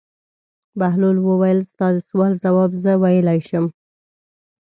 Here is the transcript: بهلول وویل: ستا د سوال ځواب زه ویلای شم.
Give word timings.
بهلول 0.79 1.17
وویل: 1.21 1.59
ستا 1.71 1.87
د 1.95 1.97
سوال 2.09 2.33
ځواب 2.43 2.71
زه 2.83 2.91
ویلای 3.03 3.39
شم. 3.49 3.65